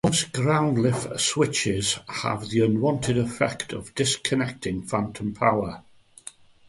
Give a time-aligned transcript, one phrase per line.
[0.03, 5.83] Most ground lift switches have the unwanted effect of disconnecting phantom power.